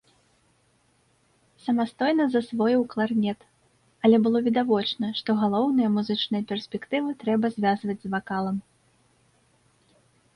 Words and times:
Самастойна 1.65 2.25
засвоіў 2.35 2.81
кларнет, 2.93 3.39
але 4.07 4.17
было 4.25 4.41
відавочна, 4.47 5.09
што 5.19 5.35
галоўныя 5.41 5.89
музычныя 5.99 6.43
перспектывы 6.53 7.09
трэба 7.25 7.45
звязваць 7.57 7.97
з 8.07 8.11
вакалам. 8.15 8.57